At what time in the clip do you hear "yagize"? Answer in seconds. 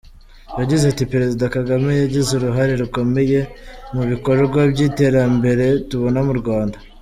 0.59-0.83, 2.01-2.29